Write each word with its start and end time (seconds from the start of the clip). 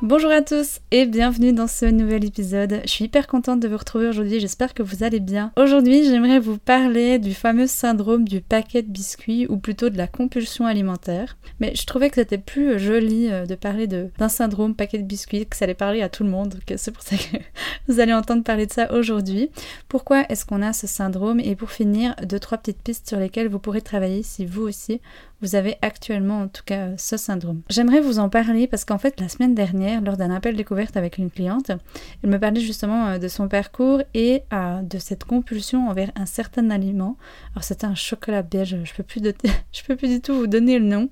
Bonjour 0.00 0.30
à 0.30 0.42
tous 0.42 0.78
et 0.92 1.06
bienvenue 1.06 1.52
dans 1.52 1.66
ce 1.66 1.84
nouvel 1.84 2.24
épisode. 2.24 2.82
Je 2.84 2.88
suis 2.88 3.06
hyper 3.06 3.26
contente 3.26 3.58
de 3.58 3.66
vous 3.66 3.76
retrouver 3.76 4.06
aujourd'hui, 4.06 4.38
j'espère 4.38 4.72
que 4.72 4.84
vous 4.84 5.02
allez 5.02 5.18
bien. 5.18 5.50
Aujourd'hui 5.56 6.04
j'aimerais 6.04 6.38
vous 6.38 6.56
parler 6.56 7.18
du 7.18 7.34
fameux 7.34 7.66
syndrome 7.66 8.24
du 8.24 8.40
paquet 8.40 8.82
de 8.82 8.92
biscuits 8.92 9.48
ou 9.48 9.56
plutôt 9.56 9.90
de 9.90 9.98
la 9.98 10.06
compulsion 10.06 10.66
alimentaire. 10.66 11.36
Mais 11.58 11.74
je 11.74 11.84
trouvais 11.84 12.10
que 12.10 12.14
c'était 12.14 12.38
plus 12.38 12.78
joli 12.78 13.28
euh, 13.28 13.44
de 13.44 13.56
parler 13.56 13.88
d'un 13.88 14.28
syndrome 14.28 14.76
paquet 14.76 14.98
de 14.98 15.02
biscuits, 15.02 15.46
que 15.46 15.56
ça 15.56 15.64
allait 15.64 15.74
parler 15.74 16.00
à 16.00 16.08
tout 16.08 16.22
le 16.22 16.30
monde, 16.30 16.60
c'est 16.76 16.92
pour 16.92 17.02
ça 17.02 17.16
que 17.16 17.36
vous 17.88 17.98
allez 17.98 18.14
entendre 18.14 18.44
parler 18.44 18.66
de 18.66 18.72
ça 18.72 18.92
aujourd'hui. 18.92 19.50
Pourquoi 19.88 20.22
est-ce 20.28 20.46
qu'on 20.46 20.62
a 20.62 20.72
ce 20.72 20.86
syndrome? 20.86 21.40
Et 21.40 21.56
pour 21.56 21.72
finir, 21.72 22.14
deux 22.22 22.38
trois 22.38 22.58
petites 22.58 22.82
pistes 22.82 23.08
sur 23.08 23.18
lesquelles 23.18 23.48
vous 23.48 23.58
pourrez 23.58 23.82
travailler 23.82 24.22
si 24.22 24.46
vous 24.46 24.62
aussi 24.62 25.00
vous 25.40 25.54
avez 25.54 25.76
actuellement 25.82 26.42
en 26.42 26.48
tout 26.48 26.62
cas 26.64 26.96
ce 26.96 27.16
syndrome. 27.16 27.62
J'aimerais 27.68 28.00
vous 28.00 28.18
en 28.18 28.28
parler 28.28 28.66
parce 28.66 28.84
qu'en 28.84 28.98
fait 28.98 29.20
la 29.20 29.28
semaine 29.28 29.54
dernière, 29.54 29.87
lors 30.02 30.16
d'un 30.16 30.30
appel 30.30 30.56
découverte 30.56 30.96
avec 30.96 31.18
une 31.18 31.30
cliente, 31.30 31.70
elle 32.22 32.30
me 32.30 32.38
parlait 32.38 32.60
justement 32.60 33.06
euh, 33.06 33.18
de 33.18 33.28
son 33.28 33.48
parcours 33.48 34.02
et 34.14 34.42
euh, 34.52 34.82
de 34.82 34.98
cette 34.98 35.24
compulsion 35.24 35.88
envers 35.88 36.10
un 36.16 36.26
certain 36.26 36.70
aliment. 36.70 37.16
Alors 37.54 37.64
c'était 37.64 37.86
un 37.86 37.94
chocolat 37.94 38.42
belge, 38.42 38.76
je 38.84 38.94
peux 38.94 39.02
plus 39.02 39.20
je 39.72 39.82
peux 39.86 39.96
plus 39.96 40.08
du 40.08 40.20
tout 40.20 40.34
vous 40.34 40.46
donner 40.46 40.78
le 40.78 40.84
nom, 40.84 41.08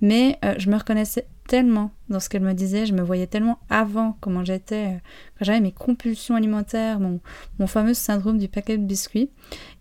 mais 0.00 0.38
euh, 0.44 0.54
je 0.58 0.70
me 0.70 0.76
reconnaissais 0.76 1.26
tellement 1.52 1.90
dans 2.08 2.18
ce 2.18 2.30
qu'elle 2.30 2.40
me 2.40 2.54
disait, 2.54 2.86
je 2.86 2.94
me 2.94 3.02
voyais 3.02 3.26
tellement 3.26 3.58
avant 3.68 4.16
comment 4.22 4.42
j'étais, 4.42 5.02
quand 5.38 5.44
j'avais 5.44 5.60
mes 5.60 5.70
compulsions 5.70 6.34
alimentaires, 6.34 6.98
mon, 6.98 7.20
fameux 7.66 7.92
syndrome 7.92 8.38
du 8.38 8.48
paquet 8.48 8.78
de 8.78 8.82
biscuits. 8.82 9.28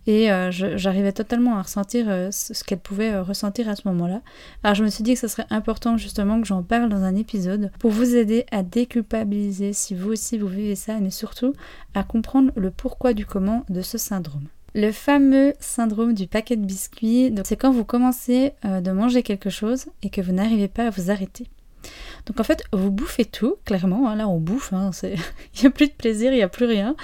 Et 0.05 0.33
euh, 0.33 0.51
j'arrivais 0.51 1.13
totalement 1.13 1.55
à 1.57 1.61
ressentir 1.61 2.07
euh, 2.09 2.27
ce 2.29 2.61
qu'elle 2.65 2.79
pouvait 2.79 3.13
euh, 3.13 3.23
ressentir 3.23 3.69
à 3.69 3.77
ce 3.77 3.87
moment-là. 3.87 4.21
Alors 4.63 4.75
je 4.75 4.83
me 4.83 4.89
suis 4.89 5.01
dit 5.01 5.13
que 5.13 5.19
ce 5.21 5.29
serait 5.29 5.45
important 5.49 5.95
justement 5.95 6.41
que 6.41 6.47
j'en 6.47 6.61
parle 6.61 6.89
dans 6.89 7.03
un 7.03 7.15
épisode 7.15 7.71
pour 7.79 7.91
vous 7.91 8.17
aider 8.17 8.45
à 8.51 8.63
déculpabiliser 8.63 9.71
si 9.71 9.95
vous 9.95 10.11
aussi 10.11 10.37
vous 10.37 10.47
vivez 10.47 10.75
ça, 10.75 10.99
mais 10.99 11.09
surtout 11.09 11.53
à 11.93 12.03
comprendre 12.03 12.51
le 12.57 12.69
pourquoi 12.69 13.13
du 13.13 13.25
comment 13.25 13.63
de 13.69 13.81
ce 13.81 13.97
syndrome. 13.97 14.43
Le 14.75 14.91
fameux 14.91 15.53
syndrome 15.61 16.15
du 16.15 16.27
paquet 16.27 16.57
de 16.57 16.65
biscuits, 16.65 17.33
c'est 17.45 17.55
quand 17.55 17.71
vous 17.71 17.85
commencez 17.85 18.51
de 18.63 18.91
manger 18.91 19.23
quelque 19.23 19.49
chose 19.49 19.85
et 20.03 20.09
que 20.09 20.19
vous 20.19 20.33
n'arrivez 20.33 20.67
pas 20.67 20.87
à 20.87 20.89
vous 20.89 21.11
arrêter. 21.11 21.47
Donc 22.25 22.39
en 22.39 22.43
fait, 22.43 22.63
vous 22.73 22.91
bouffez 22.91 23.25
tout, 23.25 23.55
clairement. 23.65 24.09
Hein, 24.09 24.15
là, 24.15 24.27
on 24.27 24.39
bouffe. 24.39 24.73
Hein, 24.73 24.91
il 25.03 25.61
n'y 25.61 25.67
a 25.67 25.69
plus 25.69 25.87
de 25.87 25.93
plaisir, 25.93 26.31
il 26.31 26.37
n'y 26.37 26.41
a 26.41 26.49
plus 26.49 26.65
rien. 26.65 26.95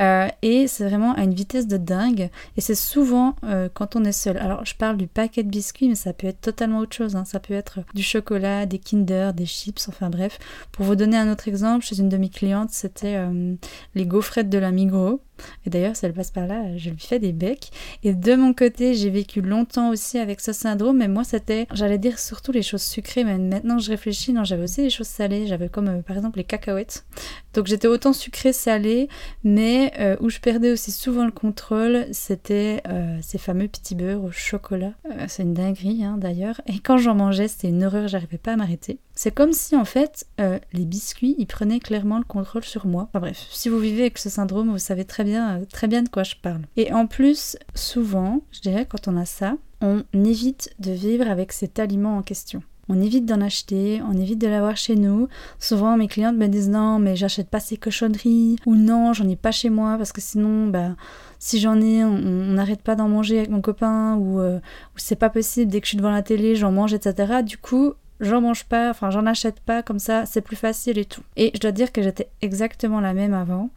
Euh, 0.00 0.28
et 0.42 0.66
c'est 0.66 0.88
vraiment 0.88 1.14
à 1.14 1.22
une 1.22 1.34
vitesse 1.34 1.66
de 1.66 1.76
dingue. 1.76 2.30
Et 2.56 2.60
c'est 2.60 2.74
souvent 2.74 3.36
euh, 3.44 3.68
quand 3.72 3.96
on 3.96 4.04
est 4.04 4.12
seul. 4.12 4.36
Alors, 4.38 4.64
je 4.64 4.74
parle 4.74 4.96
du 4.96 5.06
paquet 5.06 5.42
de 5.42 5.50
biscuits, 5.50 5.88
mais 5.88 5.94
ça 5.94 6.12
peut 6.12 6.26
être 6.26 6.40
totalement 6.40 6.78
autre 6.78 6.96
chose. 6.96 7.16
Hein. 7.16 7.24
Ça 7.24 7.40
peut 7.40 7.54
être 7.54 7.80
du 7.94 8.02
chocolat, 8.02 8.66
des 8.66 8.78
Kinder, 8.78 9.32
des 9.34 9.46
chips, 9.46 9.88
enfin 9.88 10.10
bref. 10.10 10.38
Pour 10.72 10.84
vous 10.84 10.96
donner 10.96 11.16
un 11.16 11.30
autre 11.30 11.48
exemple, 11.48 11.84
chez 11.84 11.98
une 11.98 12.08
de 12.08 12.16
mes 12.16 12.28
clientes, 12.28 12.70
c'était 12.70 13.16
euh, 13.16 13.54
les 13.94 14.06
gaufrettes 14.06 14.50
de 14.50 14.58
la 14.58 14.70
Migros. 14.70 15.20
Et 15.66 15.70
d'ailleurs, 15.70 15.96
si 15.96 16.06
elle 16.06 16.12
passe 16.12 16.30
par 16.30 16.46
là, 16.46 16.76
je 16.76 16.90
lui 16.90 16.98
fais 16.98 17.18
des 17.18 17.32
becs. 17.32 17.70
Et 18.02 18.14
de 18.14 18.34
mon 18.34 18.52
côté, 18.52 18.94
j'ai 18.94 19.10
vécu 19.10 19.40
longtemps 19.40 19.90
aussi 19.90 20.18
avec 20.18 20.40
ce 20.40 20.52
syndrome, 20.52 20.98
mais 20.98 21.08
moi, 21.08 21.24
c'était, 21.24 21.66
j'allais 21.72 21.98
dire 21.98 22.18
surtout 22.18 22.52
les 22.52 22.62
choses 22.62 22.82
sucrées, 22.82 23.24
mais 23.24 23.38
maintenant 23.38 23.78
je 23.78 23.90
réfléchis, 23.90 24.32
non, 24.32 24.44
j'avais 24.44 24.64
aussi 24.64 24.82
des 24.82 24.90
choses 24.90 25.06
salées, 25.06 25.46
j'avais 25.46 25.68
comme 25.68 25.88
euh, 25.88 26.02
par 26.02 26.16
exemple 26.16 26.38
les 26.38 26.44
cacahuètes. 26.44 27.04
Donc 27.52 27.66
j'étais 27.66 27.88
autant 27.88 28.12
sucrée, 28.12 28.52
salée, 28.52 29.08
mais 29.42 29.92
euh, 29.98 30.16
où 30.20 30.28
je 30.28 30.38
perdais 30.38 30.72
aussi 30.72 30.92
souvent 30.92 31.24
le 31.24 31.32
contrôle, 31.32 32.06
c'était 32.12 32.82
euh, 32.88 33.18
ces 33.22 33.38
fameux 33.38 33.68
petits 33.68 33.94
beurres 33.94 34.24
au 34.24 34.30
chocolat. 34.30 34.92
c'est 35.28 35.42
une 35.42 35.54
dinguerie 35.54 36.04
hein, 36.04 36.16
d'ailleurs. 36.18 36.60
Et 36.66 36.78
quand 36.78 36.98
j'en 36.98 37.14
mangeais, 37.14 37.48
c'était 37.48 37.68
une 37.68 37.84
horreur, 37.84 38.08
j'arrivais 38.08 38.38
pas 38.38 38.52
à 38.52 38.56
m'arrêter. 38.56 38.98
C'est 39.14 39.32
comme 39.32 39.52
si 39.52 39.76
en 39.76 39.84
fait, 39.84 40.26
les 40.38 40.84
biscuits, 40.84 41.36
ils 41.38 41.46
prenaient 41.46 41.80
clairement 41.80 42.18
le 42.18 42.24
contrôle 42.24 42.64
sur 42.64 42.86
moi. 42.86 43.08
Enfin 43.08 43.20
bref, 43.20 43.46
si 43.50 43.68
vous 43.68 43.78
vivez 43.78 44.02
avec 44.02 44.18
ce 44.18 44.28
syndrome, 44.28 44.70
vous 44.70 44.78
savez 44.78 45.04
très 45.04 45.24
bien, 45.24 45.58
euh, 45.58 45.64
très 45.64 45.86
bien 45.86 46.02
de 46.02 46.08
quoi 46.08 46.22
je 46.22 46.34
parle. 46.40 46.62
Et 46.76 46.92
en 46.92 47.06
plus, 47.06 47.56
souvent, 47.74 48.42
je 48.50 48.60
dirais, 48.60 48.86
quand 48.88 49.08
on 49.08 49.16
a 49.16 49.24
ça, 49.24 49.56
on 49.80 50.02
évite 50.14 50.74
de 50.78 50.92
vivre 50.92 51.28
avec 51.28 51.52
cet 51.52 51.78
aliment 51.78 52.16
en 52.16 52.22
question. 52.22 52.62
On 52.88 53.00
évite 53.00 53.24
d'en 53.24 53.40
acheter, 53.40 54.02
on 54.06 54.12
évite 54.12 54.40
de 54.40 54.46
l'avoir 54.46 54.76
chez 54.76 54.94
nous. 54.94 55.28
Souvent, 55.58 55.96
mes 55.96 56.08
clientes 56.08 56.36
me 56.36 56.48
disent 56.48 56.68
non, 56.68 56.98
mais 56.98 57.16
j'achète 57.16 57.48
pas 57.48 57.60
ces 57.60 57.76
cochonneries, 57.76 58.56
ou 58.66 58.74
non, 58.74 59.12
j'en 59.12 59.28
ai 59.28 59.36
pas 59.36 59.52
chez 59.52 59.70
moi, 59.70 59.96
parce 59.96 60.12
que 60.12 60.20
sinon, 60.20 60.66
bah, 60.66 60.94
si 61.38 61.60
j'en 61.60 61.80
ai, 61.80 62.04
on 62.04 62.18
n'arrête 62.18 62.82
pas 62.82 62.94
d'en 62.94 63.08
manger 63.08 63.38
avec 63.38 63.50
mon 63.50 63.62
copain, 63.62 64.18
euh, 64.18 64.58
ou 64.58 64.96
c'est 64.96 65.16
pas 65.16 65.30
possible, 65.30 65.70
dès 65.70 65.80
que 65.80 65.86
je 65.86 65.90
suis 65.90 65.98
devant 65.98 66.10
la 66.10 66.22
télé, 66.22 66.56
j'en 66.56 66.72
mange, 66.72 66.92
etc. 66.92 67.42
Du 67.42 67.56
coup, 67.56 67.94
j'en 68.20 68.40
mange 68.40 68.64
pas, 68.64 68.90
enfin 68.90 69.10
j'en 69.10 69.26
achète 69.26 69.60
pas, 69.60 69.82
comme 69.82 69.98
ça 69.98 70.26
c'est 70.26 70.40
plus 70.40 70.56
facile 70.56 70.98
et 70.98 71.04
tout. 71.04 71.22
Et 71.36 71.50
je 71.54 71.60
dois 71.60 71.72
dire 71.72 71.92
que 71.92 72.02
j'étais 72.02 72.28
exactement 72.42 73.00
la 73.00 73.14
même 73.14 73.34
avant. 73.34 73.70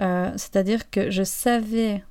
Euh, 0.00 0.32
c'est-à-dire 0.36 0.90
que 0.90 1.10
je 1.10 1.22
savais 1.22 2.02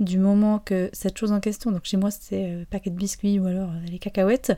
du 0.00 0.18
moment 0.18 0.60
que 0.60 0.90
cette 0.92 1.18
chose 1.18 1.32
en 1.32 1.40
question, 1.40 1.72
donc 1.72 1.84
chez 1.84 1.96
moi 1.96 2.10
c'était 2.10 2.50
euh, 2.50 2.64
paquet 2.70 2.90
de 2.90 2.96
biscuits 2.96 3.40
ou 3.40 3.46
alors 3.46 3.70
euh, 3.70 3.90
les 3.90 3.98
cacahuètes, 3.98 4.56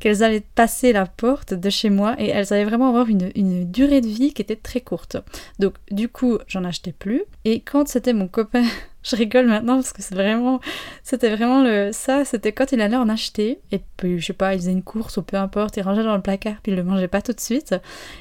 qu'elles 0.00 0.22
allaient 0.22 0.44
passer 0.54 0.92
la 0.92 1.06
porte 1.06 1.54
de 1.54 1.70
chez 1.70 1.90
moi 1.90 2.14
et 2.18 2.28
elles 2.28 2.52
allaient 2.52 2.64
vraiment 2.64 2.88
avoir 2.88 3.08
une, 3.08 3.30
une 3.34 3.70
durée 3.70 4.00
de 4.00 4.06
vie 4.06 4.34
qui 4.34 4.42
était 4.42 4.56
très 4.56 4.80
courte. 4.80 5.16
Donc 5.58 5.74
du 5.90 6.08
coup 6.08 6.38
j'en 6.46 6.64
achetais 6.64 6.92
plus 6.92 7.24
et 7.44 7.60
quand 7.60 7.88
c'était 7.88 8.12
mon 8.12 8.28
copain 8.28 8.64
je 9.02 9.16
rigole 9.16 9.46
maintenant 9.46 9.76
parce 9.76 9.92
que 9.92 10.02
c'était 10.02 11.34
vraiment 11.34 11.92
ça, 11.92 12.24
c'était 12.24 12.52
quand 12.52 12.72
il 12.72 12.80
allait 12.80 12.96
en 12.96 13.08
acheter 13.08 13.60
et 13.70 13.80
puis 13.96 14.18
je 14.20 14.26
sais 14.26 14.32
pas, 14.32 14.54
il 14.54 14.60
faisait 14.60 14.72
une 14.72 14.82
course 14.82 15.16
ou 15.16 15.22
peu 15.22 15.36
importe, 15.36 15.76
il 15.76 15.82
rangeait 15.82 16.04
dans 16.04 16.16
le 16.16 16.22
placard 16.22 16.56
puis 16.62 16.72
il 16.72 16.76
le 16.76 16.84
mangeait 16.84 17.08
pas 17.08 17.22
tout 17.22 17.32
de 17.32 17.40
suite 17.40 17.74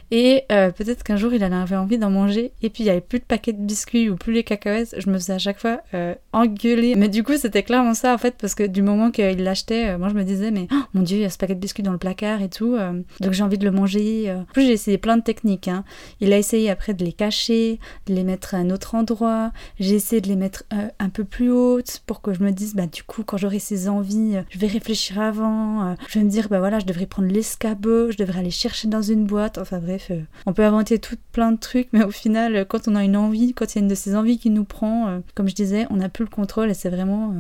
et 0.10 0.44
euh, 0.52 0.72
peut-être 0.72 1.04
qu'un 1.04 1.18
jour 1.18 1.34
il 1.34 1.44
avait 1.44 1.76
envie 1.76 1.98
d'en 1.98 2.10
manger 2.10 2.52
et 2.62 2.70
puis 2.70 2.84
il 2.84 2.88
y 2.88 2.90
avait 2.90 3.02
plus 3.02 3.20
de 3.20 3.26
paquets 3.26 3.54
de 3.54 3.62
biscuits 3.62 4.10
ou 4.10 4.16
plus 4.16 4.34
les 4.34 4.44
cacahuètes, 4.44 4.96
je 4.98 5.10
me 5.10 5.16
faisais 5.16 5.34
à 5.34 5.40
chaque 5.40 5.60
fois 5.60 5.82
euh, 5.94 6.16
engueuler. 6.34 6.96
Mais 6.96 7.10
du 7.10 7.24
coup 7.24 7.38
c'était 7.38 7.64
clairement 7.64 7.94
ça 7.94 8.14
en 8.14 8.18
fait 8.18 8.36
parce 8.40 8.56
que 8.56 8.64
du 8.64 8.82
moment 8.82 9.12
qu'il 9.12 9.44
l'achetait, 9.44 9.90
euh, 9.90 9.98
moi 9.98 10.10
je 10.10 10.16
me 10.16 10.24
disais 10.24 10.52
mais 10.52 10.68
oh, 10.72 10.84
mon 10.94 11.02
dieu 11.02 11.18
il 11.18 11.22
y 11.22 11.26
a 11.26 11.30
ce 11.30 11.38
paquet 11.38 11.56
de 11.56 11.60
biscuits 11.60 11.84
dans 11.84 11.92
le 11.92 11.98
placard 11.98 12.42
et 12.42 12.50
tout, 12.50 12.78
donc 13.20 13.34
j'ai 13.34 13.44
envie 13.44 13.58
de 13.58 13.66
le 13.66 13.72
manger. 13.72 14.32
En 14.32 14.46
plus 14.54 14.64
j'ai 14.64 14.74
essayé 14.74 14.98
plein 14.98 15.18
de 15.18 15.24
techniques. 15.24 15.68
Hein. 15.68 15.84
Il 16.20 16.34
a 16.34 16.38
essayé 16.38 16.70
après 16.70 16.94
de 16.94 17.04
les 17.04 17.14
cacher, 17.14 17.80
de 18.08 18.14
les 18.14 18.24
mettre 18.24 18.56
à 18.56 18.58
un 18.58 18.70
autre 18.70 18.96
endroit. 18.96 19.52
J'ai 19.80 19.96
essayé 19.96 20.22
de 20.22 20.28
les 20.28 20.36
mettre 20.36 20.64
euh, 20.74 20.88
un 21.00 21.10
peu 21.10 21.26
plus 21.26 21.52
haute 21.52 22.02
pour 22.06 22.22
que 22.22 22.34
je 22.34 22.42
me 22.42 22.52
dise, 22.52 22.76
bah 22.76 22.88
du 22.88 23.04
coup, 23.04 23.24
quand 23.24 23.36
j'aurai 23.38 23.60
ces 23.60 23.90
envies, 23.90 24.38
euh, 24.38 24.42
je 24.50 24.58
vais 24.58 24.68
réfléchir 24.68 25.20
avant. 25.20 25.86
Euh, 25.86 25.94
je 26.08 26.20
vais 26.20 26.26
me 26.26 26.30
dire, 26.30 26.48
bah 26.48 26.60
voilà, 26.60 26.80
je 26.80 26.86
devrais 26.86 27.08
prendre 27.08 27.28
l'escabeau, 27.28 28.10
je 28.10 28.18
devrais 28.18 28.40
aller 28.40 28.52
chercher 28.52 28.88
dans 28.88 29.02
une 29.02 29.26
boîte. 29.26 29.58
Enfin 29.58 29.80
bref, 29.80 30.12
on 30.46 30.54
peut 30.54 30.64
inventer 30.64 31.00
tout 31.00 31.18
plein 31.34 31.52
de 31.52 31.60
trucs, 31.60 31.90
mais 31.92 32.04
au 32.04 32.12
final, 32.12 32.66
quand 32.68 32.88
on 32.88 32.96
a 32.96 33.04
une 33.04 33.18
envie, 33.18 33.54
quand 33.54 33.74
il 33.74 33.80
y 33.80 33.80
a 33.80 33.84
une 33.84 33.90
de 33.90 33.96
ces 33.96 34.16
envies 34.16 34.40
qui 34.40 34.50
nous 34.50 34.64
prend, 34.64 35.22
comme 35.36 35.50
je 35.50 35.56
disais, 35.56 35.88
on 35.90 35.98
n'a 35.98 36.10
plus 36.10 36.24
le 36.24 36.30
contrôle 36.30 36.70
et 36.70 36.74
c'est 36.74 36.90
vraiment 36.90 37.34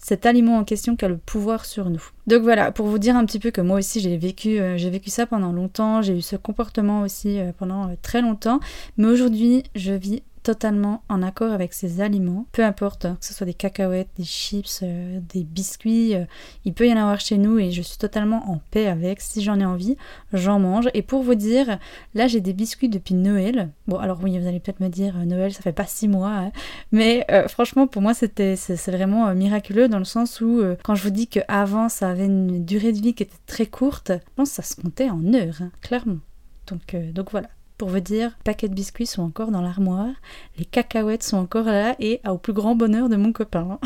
cet 0.00 0.24
aliment 0.24 0.56
en 0.56 0.64
question 0.64 0.96
qui 0.96 1.04
a 1.04 1.08
le 1.08 1.18
pouvoir 1.18 1.66
sur 1.66 1.90
nous. 1.90 2.02
Donc 2.26 2.42
voilà, 2.42 2.72
pour 2.72 2.86
vous 2.86 2.98
dire 2.98 3.16
un 3.16 3.26
petit 3.26 3.38
peu 3.38 3.50
que 3.50 3.60
moi 3.60 3.78
aussi 3.78 4.00
j'ai 4.00 4.16
vécu, 4.16 4.58
j'ai 4.76 4.90
vécu 4.90 5.10
ça 5.10 5.26
pendant 5.26 5.52
longtemps, 5.52 6.00
j'ai 6.00 6.16
eu 6.16 6.22
ce 6.22 6.36
comportement 6.36 7.02
aussi 7.02 7.38
pendant 7.58 7.94
très 8.00 8.22
longtemps, 8.22 8.60
mais 8.96 9.08
aujourd'hui 9.08 9.64
je 9.74 9.92
vis 9.92 10.22
totalement 10.50 11.04
en 11.08 11.22
accord 11.22 11.52
avec 11.52 11.72
ces 11.72 12.00
aliments, 12.00 12.44
peu 12.50 12.64
importe 12.64 13.04
hein, 13.04 13.16
que 13.20 13.24
ce 13.24 13.32
soit 13.32 13.46
des 13.46 13.54
cacahuètes, 13.54 14.08
des 14.16 14.24
chips, 14.24 14.80
euh, 14.82 15.20
des 15.32 15.44
biscuits, 15.44 16.16
euh, 16.16 16.24
il 16.64 16.74
peut 16.74 16.88
y 16.88 16.92
en 16.92 16.96
avoir 16.96 17.20
chez 17.20 17.38
nous 17.38 17.60
et 17.60 17.70
je 17.70 17.82
suis 17.82 17.98
totalement 17.98 18.50
en 18.50 18.60
paix 18.72 18.88
avec. 18.88 19.20
Si 19.20 19.44
j'en 19.44 19.60
ai 19.60 19.64
envie, 19.64 19.96
j'en 20.32 20.58
mange. 20.58 20.88
Et 20.92 21.02
pour 21.02 21.22
vous 21.22 21.36
dire, 21.36 21.78
là 22.14 22.26
j'ai 22.26 22.40
des 22.40 22.52
biscuits 22.52 22.88
depuis 22.88 23.14
Noël. 23.14 23.70
Bon 23.86 23.96
alors 23.98 24.18
oui, 24.24 24.36
vous 24.40 24.48
allez 24.48 24.58
peut-être 24.58 24.80
me 24.80 24.88
dire 24.88 25.16
euh, 25.18 25.24
Noël, 25.24 25.52
ça 25.52 25.62
fait 25.62 25.70
pas 25.70 25.86
six 25.86 26.08
mois, 26.08 26.32
hein. 26.32 26.52
mais 26.90 27.24
franchement 27.46 27.86
pour 27.86 28.02
moi 28.02 28.12
c'était 28.12 28.56
c'est 28.56 28.90
vraiment 28.90 29.32
miraculeux 29.34 29.86
dans 29.86 30.00
le 30.00 30.04
sens 30.04 30.40
où 30.40 30.62
quand 30.82 30.96
je 30.96 31.04
vous 31.04 31.10
dis 31.10 31.28
qu'avant 31.28 31.88
ça 31.88 32.10
avait 32.10 32.26
une 32.26 32.64
durée 32.64 32.90
de 32.90 33.00
vie 33.00 33.14
qui 33.14 33.22
était 33.22 33.38
très 33.46 33.66
courte, 33.66 34.10
je 34.10 34.34
pense 34.34 34.48
que 34.48 34.56
ça 34.56 34.62
se 34.62 34.80
comptait 34.80 35.10
en 35.10 35.32
heures, 35.32 35.62
hein, 35.62 35.70
clairement. 35.80 36.18
Donc, 36.66 36.96
donc 37.14 37.30
voilà. 37.30 37.48
Pour 37.80 37.88
vous 37.88 38.00
dire, 38.00 38.36
paquets 38.44 38.68
de 38.68 38.74
biscuits 38.74 39.06
sont 39.06 39.22
encore 39.22 39.50
dans 39.50 39.62
l'armoire, 39.62 40.12
les 40.58 40.66
cacahuètes 40.66 41.22
sont 41.22 41.38
encore 41.38 41.64
là 41.64 41.96
et 41.98 42.20
au 42.28 42.36
plus 42.36 42.52
grand 42.52 42.74
bonheur 42.74 43.08
de 43.08 43.16
mon 43.16 43.32
copain. 43.32 43.78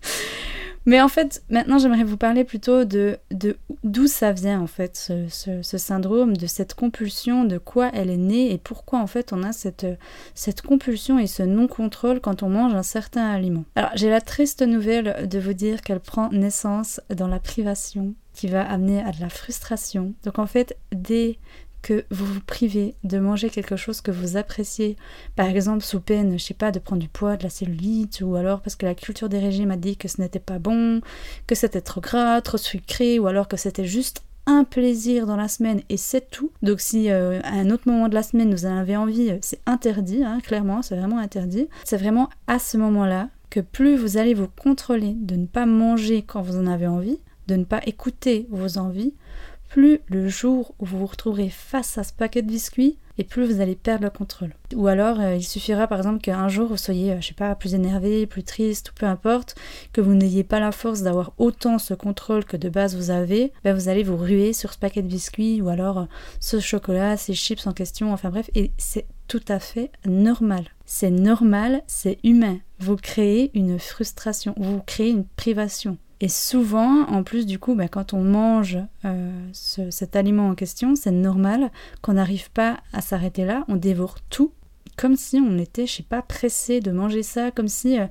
Mais 0.86 1.02
en 1.02 1.08
fait, 1.08 1.42
maintenant, 1.50 1.76
j'aimerais 1.76 2.04
vous 2.04 2.16
parler 2.16 2.44
plutôt 2.44 2.86
de 2.86 3.18
d'où 3.84 4.06
ça 4.06 4.32
vient, 4.32 4.62
en 4.62 4.66
fait, 4.66 4.96
ce, 4.96 5.60
ce, 5.60 5.76
syndrome, 5.76 6.38
de 6.38 6.46
cette 6.46 6.72
compulsion, 6.72 7.44
de 7.44 7.58
quoi 7.58 7.90
elle 7.92 8.08
est 8.08 8.16
née 8.16 8.50
et 8.50 8.56
pourquoi, 8.56 8.98
en 8.98 9.06
fait, 9.06 9.34
on 9.34 9.42
a 9.42 9.52
cette, 9.52 9.86
cette 10.34 10.62
compulsion 10.62 11.18
et 11.18 11.26
ce 11.26 11.42
non-contrôle 11.42 12.20
quand 12.20 12.42
on 12.42 12.48
mange 12.48 12.72
un 12.72 12.82
certain 12.82 13.28
aliment. 13.28 13.66
Alors, 13.74 13.90
j'ai 13.94 14.08
la 14.08 14.22
triste 14.22 14.62
nouvelle 14.62 15.28
de 15.28 15.38
vous 15.38 15.52
dire 15.52 15.82
qu'elle 15.82 16.00
prend 16.00 16.30
naissance 16.30 17.02
dans 17.14 17.28
la 17.28 17.40
privation 17.40 18.14
qui 18.38 18.46
va 18.46 18.62
amener 18.62 19.02
à 19.02 19.10
de 19.10 19.20
la 19.20 19.28
frustration. 19.28 20.14
Donc 20.22 20.38
en 20.38 20.46
fait, 20.46 20.78
dès 20.92 21.38
que 21.82 22.04
vous 22.10 22.26
vous 22.26 22.40
privez 22.40 22.94
de 23.04 23.18
manger 23.18 23.50
quelque 23.50 23.76
chose 23.76 24.00
que 24.00 24.10
vous 24.10 24.36
appréciez, 24.36 24.96
par 25.36 25.46
exemple 25.46 25.82
sous 25.82 26.00
peine, 26.00 26.38
je 26.38 26.44
sais 26.44 26.54
pas, 26.54 26.70
de 26.70 26.78
prendre 26.78 27.00
du 27.00 27.08
poids, 27.08 27.36
de 27.36 27.44
la 27.44 27.50
cellulite, 27.50 28.20
ou 28.20 28.36
alors 28.36 28.60
parce 28.60 28.76
que 28.76 28.86
la 28.86 28.94
culture 28.94 29.28
des 29.28 29.38
régimes 29.38 29.70
a 29.70 29.76
dit 29.76 29.96
que 29.96 30.08
ce 30.08 30.20
n'était 30.20 30.38
pas 30.38 30.58
bon, 30.58 31.00
que 31.46 31.54
c'était 31.54 31.80
trop 31.80 32.00
gras, 32.00 32.40
trop 32.40 32.58
sucré, 32.58 33.18
ou 33.18 33.26
alors 33.26 33.48
que 33.48 33.56
c'était 33.56 33.84
juste 33.84 34.22
un 34.46 34.64
plaisir 34.64 35.26
dans 35.26 35.36
la 35.36 35.46
semaine 35.46 35.82
et 35.90 35.98
c'est 35.98 36.30
tout. 36.30 36.50
Donc 36.62 36.80
si 36.80 37.10
euh, 37.10 37.40
à 37.44 37.52
un 37.52 37.70
autre 37.70 37.84
moment 37.86 38.08
de 38.08 38.14
la 38.14 38.22
semaine 38.22 38.50
vous 38.52 38.64
en 38.64 38.76
avez 38.78 38.96
envie, 38.96 39.30
euh, 39.30 39.38
c'est 39.42 39.60
interdit, 39.66 40.24
hein, 40.24 40.40
clairement, 40.42 40.80
c'est 40.80 40.96
vraiment 40.96 41.18
interdit. 41.18 41.68
C'est 41.84 41.98
vraiment 41.98 42.30
à 42.46 42.58
ce 42.58 42.78
moment-là 42.78 43.28
que 43.50 43.60
plus 43.60 43.96
vous 43.96 44.16
allez 44.16 44.34
vous 44.34 44.48
contrôler 44.48 45.14
de 45.14 45.36
ne 45.36 45.46
pas 45.46 45.66
manger 45.66 46.22
quand 46.22 46.40
vous 46.40 46.56
en 46.56 46.66
avez 46.66 46.86
envie, 46.86 47.18
de 47.46 47.56
ne 47.56 47.64
pas 47.64 47.80
écouter 47.86 48.46
vos 48.50 48.78
envies, 48.78 49.14
plus 49.68 50.00
le 50.08 50.28
jour 50.28 50.74
où 50.78 50.86
vous 50.86 50.98
vous 50.98 51.06
retrouverez 51.06 51.50
face 51.50 51.98
à 51.98 52.04
ce 52.04 52.12
paquet 52.12 52.42
de 52.42 52.48
biscuits, 52.48 52.98
et 53.18 53.24
plus 53.24 53.44
vous 53.44 53.60
allez 53.60 53.74
perdre 53.74 54.04
le 54.04 54.10
contrôle. 54.10 54.54
Ou 54.74 54.86
alors, 54.86 55.20
euh, 55.20 55.34
il 55.34 55.42
suffira 55.42 55.88
par 55.88 55.98
exemple 55.98 56.20
qu'un 56.20 56.48
jour 56.48 56.68
vous 56.68 56.76
soyez, 56.76 57.12
euh, 57.12 57.20
je 57.20 57.28
sais 57.28 57.34
pas, 57.34 57.54
plus 57.54 57.74
énervé, 57.74 58.26
plus 58.26 58.44
triste, 58.44 58.90
ou 58.90 58.94
peu 58.94 59.06
importe, 59.06 59.56
que 59.92 60.00
vous 60.00 60.14
n'ayez 60.14 60.44
pas 60.44 60.60
la 60.60 60.72
force 60.72 61.02
d'avoir 61.02 61.32
autant 61.36 61.78
ce 61.78 61.94
contrôle 61.94 62.44
que 62.44 62.56
de 62.56 62.68
base 62.68 62.96
vous 62.96 63.10
avez, 63.10 63.52
ben 63.64 63.74
vous 63.74 63.88
allez 63.88 64.04
vous 64.04 64.16
ruer 64.16 64.52
sur 64.52 64.72
ce 64.72 64.78
paquet 64.78 65.02
de 65.02 65.08
biscuits, 65.08 65.60
ou 65.60 65.68
alors 65.68 65.98
euh, 65.98 66.04
ce 66.40 66.60
chocolat, 66.60 67.16
ces 67.16 67.34
chips 67.34 67.66
en 67.66 67.72
question, 67.72 68.12
enfin 68.12 68.30
bref, 68.30 68.50
et 68.54 68.70
c'est 68.78 69.06
tout 69.26 69.42
à 69.48 69.58
fait 69.58 69.90
normal. 70.06 70.64
C'est 70.86 71.10
normal, 71.10 71.82
c'est 71.86 72.18
humain. 72.24 72.58
Vous 72.78 72.96
créez 72.96 73.50
une 73.54 73.78
frustration, 73.78 74.54
vous 74.56 74.80
créez 74.86 75.10
une 75.10 75.26
privation. 75.26 75.98
Et 76.20 76.28
souvent, 76.28 77.04
en 77.08 77.22
plus, 77.22 77.46
du 77.46 77.58
coup, 77.58 77.74
bah, 77.74 77.88
quand 77.88 78.12
on 78.12 78.22
mange 78.22 78.78
euh, 79.04 79.48
cet 79.52 80.16
aliment 80.16 80.48
en 80.48 80.54
question, 80.54 80.96
c'est 80.96 81.12
normal 81.12 81.70
qu'on 82.02 82.14
n'arrive 82.14 82.50
pas 82.50 82.78
à 82.92 83.00
s'arrêter 83.00 83.44
là, 83.44 83.64
on 83.68 83.76
dévore 83.76 84.16
tout, 84.28 84.52
comme 84.96 85.16
si 85.16 85.36
on 85.36 85.58
était, 85.58 85.86
je 85.86 85.94
sais 85.94 86.02
pas, 86.02 86.22
pressé 86.22 86.80
de 86.80 86.90
manger 86.90 87.22
ça, 87.22 87.52
comme 87.52 87.68
si 87.68 88.00
euh, 88.00 88.06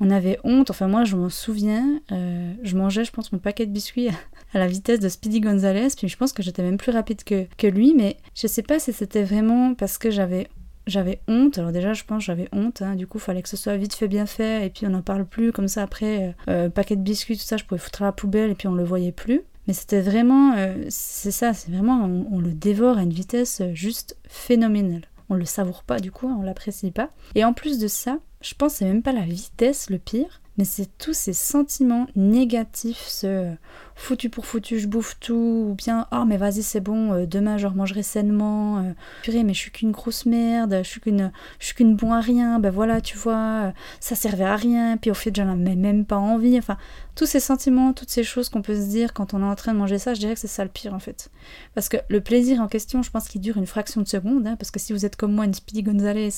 on 0.00 0.10
avait 0.10 0.40
honte. 0.42 0.70
Enfin, 0.70 0.88
moi, 0.88 1.04
je 1.04 1.14
m'en 1.14 1.28
souviens, 1.28 2.00
euh, 2.10 2.52
je 2.64 2.76
mangeais, 2.76 3.04
je 3.04 3.12
pense, 3.12 3.30
mon 3.30 3.38
paquet 3.38 3.66
de 3.66 3.72
biscuits 3.72 4.08
à 4.52 4.58
la 4.58 4.66
vitesse 4.66 4.98
de 4.98 5.08
Speedy 5.08 5.40
Gonzalez, 5.40 5.88
puis 5.96 6.08
je 6.08 6.16
pense 6.16 6.32
que 6.32 6.42
j'étais 6.42 6.62
même 6.62 6.78
plus 6.78 6.90
rapide 6.90 7.22
que, 7.22 7.46
que 7.56 7.68
lui, 7.68 7.94
mais 7.94 8.16
je 8.34 8.48
sais 8.48 8.62
pas 8.62 8.80
si 8.80 8.92
c'était 8.92 9.22
vraiment 9.22 9.74
parce 9.74 9.98
que 9.98 10.10
j'avais 10.10 10.48
j'avais 10.86 11.20
honte. 11.28 11.58
Alors 11.58 11.72
déjà, 11.72 11.92
je 11.92 12.04
pense 12.04 12.24
j'avais 12.24 12.48
honte. 12.52 12.82
Hein. 12.82 12.94
Du 12.94 13.06
coup, 13.06 13.18
fallait 13.18 13.42
que 13.42 13.48
ce 13.48 13.56
soit 13.56 13.76
vite 13.76 13.94
fait, 13.94 14.08
bien 14.08 14.26
fait. 14.26 14.66
Et 14.66 14.70
puis 14.70 14.86
on 14.86 14.90
n'en 14.90 15.02
parle 15.02 15.24
plus. 15.24 15.52
Comme 15.52 15.68
ça, 15.68 15.82
après, 15.82 16.34
euh, 16.48 16.50
euh, 16.50 16.68
paquet 16.70 16.96
de 16.96 17.02
biscuits, 17.02 17.36
tout 17.36 17.44
ça, 17.44 17.56
je 17.56 17.64
pouvais 17.64 17.80
foutre 17.80 18.02
à 18.02 18.06
la 18.06 18.12
poubelle 18.12 18.50
et 18.50 18.54
puis 18.54 18.68
on 18.68 18.74
le 18.74 18.84
voyait 18.84 19.12
plus. 19.12 19.42
Mais 19.66 19.74
c'était 19.74 20.00
vraiment, 20.00 20.54
euh, 20.56 20.84
c'est 20.88 21.32
ça, 21.32 21.52
c'est 21.52 21.72
vraiment, 21.72 22.04
on, 22.04 22.38
le 22.38 22.52
dévore 22.52 22.98
à 22.98 23.02
une 23.02 23.12
vitesse 23.12 23.62
juste 23.72 24.16
phénoménale. 24.28 25.02
On 25.28 25.34
le 25.34 25.44
savoure 25.44 25.82
pas 25.82 25.98
du 25.98 26.12
coup, 26.12 26.28
on 26.28 26.42
l'apprécie 26.42 26.92
pas. 26.92 27.10
Et 27.34 27.44
en 27.44 27.52
plus 27.52 27.80
de 27.80 27.88
ça, 27.88 28.18
je 28.40 28.54
pense 28.54 28.74
c'est 28.74 28.84
même 28.84 29.02
pas 29.02 29.12
la 29.12 29.24
vitesse 29.24 29.90
le 29.90 29.98
pire, 29.98 30.40
mais 30.58 30.64
c'est 30.64 30.88
tous 30.98 31.12
ces 31.12 31.32
sentiments 31.32 32.06
négatifs, 32.16 33.04
ce 33.06 33.54
foutu 33.94 34.28
pour 34.28 34.46
foutu, 34.46 34.78
je 34.78 34.88
bouffe 34.88 35.16
tout, 35.20 35.68
ou 35.70 35.74
bien 35.74 36.06
oh 36.12 36.24
mais 36.26 36.36
vas-y 36.36 36.62
c'est 36.62 36.80
bon, 36.80 37.12
euh, 37.12 37.26
demain 37.26 37.56
je 37.58 37.66
remangerai 37.66 38.02
sainement, 38.02 38.78
euh, 38.78 38.92
purée 39.22 39.42
mais 39.42 39.54
je 39.54 39.58
suis 39.58 39.70
qu'une 39.70 39.92
grosse 39.92 40.26
merde, 40.26 40.80
je 40.82 40.88
suis 40.88 41.00
qu'une 41.00 41.32
je 41.58 41.66
suis 41.66 41.74
qu'une 41.74 41.96
bon 41.96 42.12
à 42.12 42.20
rien, 42.20 42.58
ben 42.58 42.70
voilà 42.70 43.00
tu 43.00 43.16
vois, 43.16 43.72
ça 44.00 44.14
servait 44.14 44.44
à 44.44 44.56
rien, 44.56 44.96
puis 44.96 45.10
au 45.10 45.14
fait 45.14 45.34
j'en 45.34 45.48
avais 45.48 45.76
même 45.76 46.04
pas 46.04 46.18
envie, 46.18 46.58
enfin 46.58 46.76
tous 47.14 47.26
ces 47.26 47.40
sentiments, 47.40 47.92
toutes 47.92 48.10
ces 48.10 48.24
choses 48.24 48.48
qu'on 48.50 48.62
peut 48.62 48.76
se 48.76 48.88
dire 48.88 49.14
quand 49.14 49.34
on 49.34 49.40
est 49.40 49.46
en 49.46 49.54
train 49.54 49.72
de 49.72 49.78
manger 49.78 49.98
ça, 49.98 50.14
je 50.14 50.20
dirais 50.20 50.34
que 50.34 50.40
c'est 50.40 50.46
ça 50.46 50.64
le 50.64 50.70
pire 50.70 50.92
en 50.92 50.98
fait. 50.98 51.30
Parce 51.74 51.88
que 51.88 51.96
le 52.08 52.20
plaisir 52.20 52.60
en 52.60 52.68
question, 52.68 53.02
je 53.02 53.10
pense 53.10 53.28
qu'il 53.28 53.40
dure 53.40 53.56
une 53.56 53.66
fraction 53.66 54.02
de 54.02 54.08
seconde, 54.08 54.46
hein, 54.46 54.56
parce 54.56 54.70
que 54.70 54.78
si 54.78 54.92
vous 54.92 55.06
êtes 55.06 55.16
comme 55.16 55.32
moi 55.32 55.46
une 55.46 55.54
Speedy 55.54 55.82
Gonzalez 55.82 56.30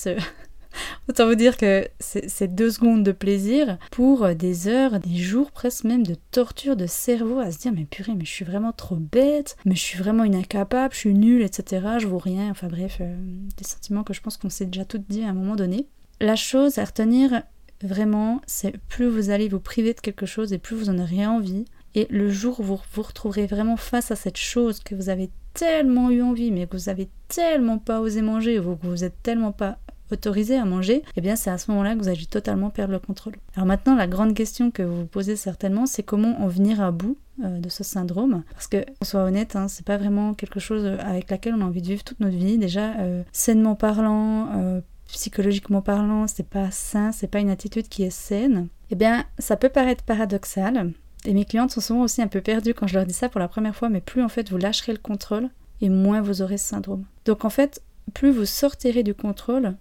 Autant 1.09 1.27
vous 1.27 1.35
dire 1.35 1.57
que 1.57 1.87
c'est 1.99 2.53
deux 2.53 2.69
secondes 2.69 3.03
de 3.03 3.11
plaisir 3.11 3.77
pour 3.91 4.29
des 4.35 4.67
heures, 4.67 4.99
des 4.99 5.17
jours 5.17 5.51
presque 5.51 5.83
même 5.85 6.05
de 6.05 6.15
torture 6.31 6.75
de 6.75 6.85
cerveau 6.85 7.39
à 7.39 7.51
se 7.51 7.57
dire 7.57 7.71
mais 7.73 7.85
purée 7.85 8.13
mais 8.15 8.25
je 8.25 8.31
suis 8.31 8.45
vraiment 8.45 8.71
trop 8.71 8.95
bête, 8.95 9.57
mais 9.65 9.75
je 9.75 9.81
suis 9.81 9.97
vraiment 9.97 10.23
incapable, 10.23 10.93
je 10.93 10.99
suis 10.99 11.13
nulle, 11.13 11.41
etc. 11.41 11.85
Je 11.99 12.07
vaux 12.07 12.19
rien, 12.19 12.51
enfin 12.51 12.67
bref, 12.67 12.97
euh, 13.01 13.15
des 13.57 13.63
sentiments 13.63 14.03
que 14.03 14.13
je 14.13 14.21
pense 14.21 14.37
qu'on 14.37 14.49
s'est 14.49 14.65
déjà 14.65 14.85
toutes 14.85 15.09
dit 15.09 15.23
à 15.23 15.29
un 15.29 15.33
moment 15.33 15.55
donné. 15.55 15.87
La 16.21 16.35
chose 16.35 16.77
à 16.77 16.85
retenir 16.85 17.43
vraiment, 17.81 18.41
c'est 18.45 18.77
plus 18.87 19.07
vous 19.07 19.29
allez 19.29 19.47
vous 19.47 19.59
priver 19.59 19.93
de 19.93 19.99
quelque 19.99 20.25
chose 20.25 20.53
et 20.53 20.57
plus 20.57 20.75
vous 20.75 20.89
en 20.89 20.99
aurez 20.99 21.25
envie. 21.25 21.65
Et 21.95 22.07
le 22.09 22.29
jour 22.29 22.59
où 22.59 22.63
vous 22.63 22.79
vous 22.93 23.01
retrouverez 23.01 23.47
vraiment 23.47 23.77
face 23.77 24.11
à 24.11 24.15
cette 24.15 24.37
chose 24.37 24.79
que 24.79 24.95
vous 24.95 25.09
avez 25.09 25.29
tellement 25.53 26.11
eu 26.11 26.21
envie, 26.21 26.51
mais 26.51 26.67
que 26.67 26.77
vous 26.77 26.89
avez 26.89 27.09
tellement 27.27 27.79
pas 27.79 27.99
osé 27.99 28.21
manger, 28.21 28.59
ou 28.59 28.75
que 28.75 28.87
vous 28.87 29.03
êtes 29.03 29.21
tellement 29.23 29.51
pas 29.51 29.79
autorisé 30.11 30.57
à 30.57 30.65
manger, 30.65 31.03
eh 31.15 31.21
bien 31.21 31.35
c'est 31.35 31.49
à 31.49 31.57
ce 31.57 31.71
moment-là 31.71 31.95
que 31.95 31.99
vous 31.99 32.07
allez 32.07 32.25
totalement 32.25 32.69
perdre 32.69 32.93
le 32.93 32.99
contrôle. 32.99 33.35
Alors 33.55 33.65
maintenant, 33.65 33.95
la 33.95 34.07
grande 34.07 34.33
question 34.33 34.71
que 34.71 34.83
vous 34.83 35.01
vous 35.01 35.05
posez 35.05 35.35
certainement, 35.35 35.85
c'est 35.85 36.03
comment 36.03 36.41
en 36.41 36.47
venir 36.47 36.81
à 36.81 36.91
bout 36.91 37.17
euh, 37.43 37.59
de 37.59 37.69
ce 37.69 37.83
syndrome. 37.83 38.43
Parce 38.53 38.67
que, 38.67 38.85
on 39.01 39.05
soit 39.05 39.23
honnête, 39.23 39.55
hein, 39.55 39.67
c'est 39.67 39.85
pas 39.85 39.97
vraiment 39.97 40.33
quelque 40.33 40.59
chose 40.59 40.85
avec 40.85 41.29
laquelle 41.29 41.53
on 41.55 41.61
a 41.61 41.65
envie 41.65 41.81
de 41.81 41.87
vivre 41.87 42.03
toute 42.03 42.19
notre 42.19 42.35
vie. 42.35 42.57
Déjà, 42.57 42.99
euh, 42.99 43.23
sainement 43.31 43.75
parlant, 43.75 44.49
euh, 44.55 44.81
psychologiquement 45.07 45.81
parlant, 45.81 46.27
c'est 46.27 46.47
pas 46.47 46.71
sain, 46.71 47.11
c'est 47.11 47.27
pas 47.27 47.39
une 47.39 47.49
attitude 47.49 47.87
qui 47.87 48.03
est 48.03 48.09
saine. 48.09 48.67
Eh 48.91 48.95
bien, 48.95 49.25
ça 49.37 49.55
peut 49.55 49.69
paraître 49.69 50.03
paradoxal. 50.03 50.91
Et 51.25 51.33
mes 51.33 51.45
clientes 51.45 51.71
sont 51.71 51.81
souvent 51.81 52.01
aussi 52.01 52.21
un 52.21 52.27
peu 52.27 52.41
perdues 52.41 52.73
quand 52.73 52.87
je 52.87 52.95
leur 52.95 53.05
dis 53.05 53.13
ça 53.13 53.29
pour 53.29 53.39
la 53.39 53.47
première 53.47 53.75
fois, 53.75 53.89
mais 53.89 54.01
plus 54.01 54.23
en 54.23 54.29
fait 54.29 54.49
vous 54.49 54.57
lâcherez 54.57 54.93
le 54.93 54.99
contrôle, 54.99 55.49
et 55.81 55.89
moins 55.89 56.21
vous 56.21 56.41
aurez 56.41 56.57
ce 56.57 56.67
syndrome. 56.67 57.05
Donc 57.25 57.45
en 57.45 57.49
fait, 57.49 57.81
plus 58.13 58.31
vous 58.31 58.45
sortirez 58.45 59.03
du 59.03 59.13
contrôle, 59.13 59.75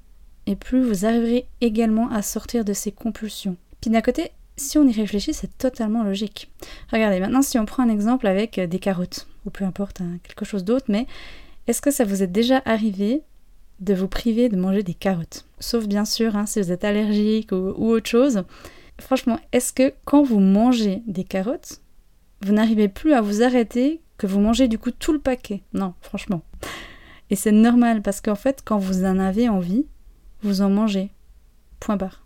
et 0.49 0.57
plus 0.57 0.83
vous 0.83 1.05
arriverez 1.05 1.47
également 1.61 2.11
à 2.11 2.23
sortir 2.23 2.65
de 2.65 2.73
ces 2.73 2.91
compulsions. 2.91 3.57
Puis 3.83 3.91
d'un 3.91 4.01
côté, 4.01 4.31
si 4.57 4.79
on 4.79 4.89
y 4.89 4.93
réfléchit, 4.93 5.35
c'est 5.35 5.59
totalement 5.59 6.03
logique. 6.03 6.51
Regardez, 6.91 7.21
maintenant 7.21 7.43
si 7.43 7.59
on 7.59 7.67
prend 7.67 7.83
un 7.83 7.91
exemple 7.91 8.27
avec 8.27 8.59
des 8.59 8.79
carottes, 8.79 9.29
ou 9.45 9.51
peu 9.51 9.65
importe, 9.65 10.01
hein, 10.01 10.19
quelque 10.23 10.47
chose 10.47 10.65
d'autre, 10.65 10.87
mais 10.89 11.07
est-ce 11.67 11.83
que 11.83 11.91
ça 11.91 12.05
vous 12.05 12.23
est 12.23 12.29
déjà 12.29 12.63
arrivé 12.65 13.21
de 13.81 13.93
vous 13.93 14.09
priver 14.09 14.49
de 14.49 14.57
manger 14.57 14.83
des 14.83 14.95
carottes? 14.95 15.45
Sauf 15.61 15.87
bien 15.87 16.07
sûr 16.07 16.35
hein, 16.35 16.47
si 16.47 16.63
vous 16.63 16.73
êtes 16.73 16.85
allergique 16.85 17.53
ou 17.53 17.91
autre 17.91 18.09
chose. 18.09 18.45
Franchement, 18.99 19.39
est-ce 19.53 19.75
que 19.75 19.93
quand 20.07 20.23
vous 20.23 20.41
mangez 20.41 21.03
des 21.07 21.25
carottes, 21.25 21.83
vous 22.41 22.55
n'arrivez 22.55 22.89
plus 22.89 23.13
à 23.13 23.21
vous 23.21 23.43
arrêter 23.43 24.01
que 24.17 24.27
vous 24.27 24.41
mangez 24.41 24.67
du 24.67 24.79
coup 24.79 24.93
tout 24.93 25.13
le 25.13 25.21
paquet? 25.21 25.61
Non, 25.75 25.93
franchement. 26.01 26.41
Et 27.29 27.37
c'est 27.37 27.53
normal 27.53 28.01
parce 28.01 28.23
qu'en 28.23 28.35
fait, 28.35 28.63
quand 28.65 28.79
vous 28.79 29.05
en 29.05 29.19
avez 29.19 29.51
envie, 29.51 29.85
vous 30.43 30.63
en 30.63 30.71
mangez. 30.71 31.11
Point 31.81 31.97
barre. 31.97 32.25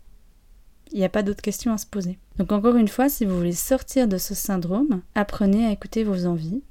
Il 0.91 0.99
n'y 0.99 1.05
a 1.05 1.09
pas 1.09 1.23
d'autre 1.23 1.41
question 1.41 1.73
à 1.73 1.77
se 1.77 1.85
poser. 1.85 2.19
Donc 2.37 2.51
encore 2.51 2.75
une 2.75 2.87
fois, 2.87 3.09
si 3.09 3.25
vous 3.25 3.35
voulez 3.35 3.53
sortir 3.53 4.07
de 4.07 4.17
ce 4.17 4.35
syndrome, 4.35 5.01
apprenez 5.15 5.65
à 5.65 5.71
écouter 5.71 6.03
vos 6.03 6.25
envies, 6.25 6.61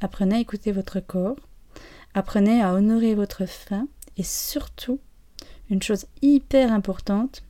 apprenez 0.00 0.36
à 0.36 0.40
écouter 0.40 0.72
votre 0.72 1.00
corps, 1.00 1.36
apprenez 2.14 2.62
à 2.62 2.74
honorer 2.74 3.14
votre 3.14 3.46
faim 3.46 3.86
et 4.16 4.24
surtout, 4.24 4.98
une 5.70 5.82
chose 5.82 6.06
hyper 6.22 6.72
importante, 6.72 7.42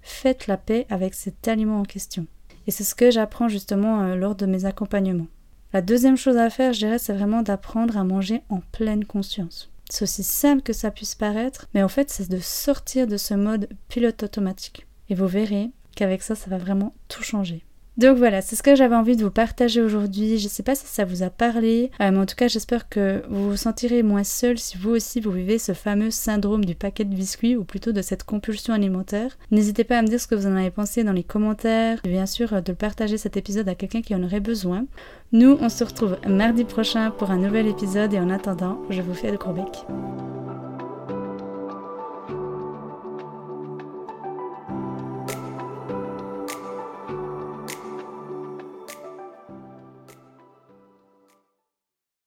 faites 0.00 0.46
la 0.46 0.56
paix 0.56 0.86
avec 0.88 1.14
cet 1.14 1.48
aliment 1.48 1.80
en 1.80 1.84
question. 1.84 2.26
Et 2.66 2.70
c'est 2.70 2.84
ce 2.84 2.94
que 2.94 3.10
j'apprends 3.10 3.48
justement 3.48 4.02
euh, 4.02 4.14
lors 4.14 4.34
de 4.34 4.46
mes 4.46 4.64
accompagnements. 4.64 5.26
La 5.72 5.82
deuxième 5.82 6.16
chose 6.16 6.36
à 6.38 6.48
faire, 6.48 6.72
je 6.72 6.78
dirais, 6.78 6.98
c'est 6.98 7.12
vraiment 7.12 7.42
d'apprendre 7.42 7.98
à 7.98 8.04
manger 8.04 8.42
en 8.48 8.60
pleine 8.72 9.04
conscience. 9.04 9.70
C'est 9.90 10.02
aussi 10.02 10.22
simple 10.22 10.62
que 10.62 10.72
ça 10.72 10.90
puisse 10.90 11.14
paraître, 11.14 11.66
mais 11.74 11.82
en 11.82 11.88
fait, 11.88 12.10
c'est 12.10 12.28
de 12.28 12.40
sortir 12.40 13.06
de 13.06 13.16
ce 13.16 13.34
mode 13.34 13.68
pilote 13.88 14.22
automatique. 14.22 14.86
Et 15.08 15.14
vous 15.14 15.26
verrez 15.26 15.70
qu'avec 15.96 16.22
ça, 16.22 16.34
ça 16.34 16.50
va 16.50 16.58
vraiment 16.58 16.94
tout 17.08 17.22
changer. 17.22 17.64
Donc 17.98 18.16
voilà, 18.16 18.42
c'est 18.42 18.54
ce 18.54 18.62
que 18.62 18.76
j'avais 18.76 18.94
envie 18.94 19.16
de 19.16 19.24
vous 19.24 19.30
partager 19.32 19.82
aujourd'hui. 19.82 20.38
Je 20.38 20.44
ne 20.44 20.48
sais 20.48 20.62
pas 20.62 20.76
si 20.76 20.86
ça 20.86 21.04
vous 21.04 21.24
a 21.24 21.30
parlé, 21.30 21.90
euh, 22.00 22.12
mais 22.12 22.18
en 22.18 22.26
tout 22.26 22.36
cas, 22.36 22.46
j'espère 22.46 22.88
que 22.88 23.24
vous 23.28 23.50
vous 23.50 23.56
sentirez 23.56 24.04
moins 24.04 24.22
seul 24.22 24.56
si 24.56 24.78
vous 24.78 24.90
aussi 24.90 25.20
vous 25.20 25.32
vivez 25.32 25.58
ce 25.58 25.72
fameux 25.72 26.12
syndrome 26.12 26.64
du 26.64 26.76
paquet 26.76 27.04
de 27.04 27.12
biscuits 27.12 27.56
ou 27.56 27.64
plutôt 27.64 27.90
de 27.90 28.00
cette 28.00 28.22
compulsion 28.22 28.72
alimentaire. 28.72 29.36
N'hésitez 29.50 29.82
pas 29.82 29.98
à 29.98 30.02
me 30.02 30.06
dire 30.06 30.20
ce 30.20 30.28
que 30.28 30.36
vous 30.36 30.46
en 30.46 30.54
avez 30.54 30.70
pensé 30.70 31.02
dans 31.02 31.12
les 31.12 31.24
commentaires 31.24 31.98
et 32.04 32.08
bien 32.08 32.26
sûr 32.26 32.62
de 32.62 32.70
le 32.72 32.76
partager 32.76 33.18
cet 33.18 33.36
épisode 33.36 33.68
à 33.68 33.74
quelqu'un 33.74 34.00
qui 34.00 34.14
en 34.14 34.22
aurait 34.22 34.38
besoin. 34.38 34.84
Nous, 35.32 35.58
on 35.60 35.68
se 35.68 35.82
retrouve 35.82 36.18
mardi 36.24 36.62
prochain 36.62 37.10
pour 37.10 37.32
un 37.32 37.38
nouvel 37.38 37.66
épisode 37.66 38.14
et 38.14 38.20
en 38.20 38.30
attendant, 38.30 38.78
je 38.90 39.02
vous 39.02 39.14
fais 39.14 39.32
de 39.32 39.36
gros. 39.36 39.48